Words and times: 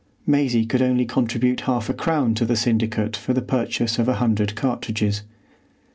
Maisie 0.25 0.65
could 0.65 0.81
only 0.81 1.05
contribute 1.05 1.61
half 1.61 1.87
a 1.87 1.93
crown 1.93 2.33
to 2.33 2.43
the 2.43 2.55
syndicate 2.55 3.15
for 3.15 3.33
the 3.33 3.41
purchase 3.43 3.99
of 3.99 4.07
a 4.07 4.15
hundred 4.15 4.55
cartridges. 4.55 5.21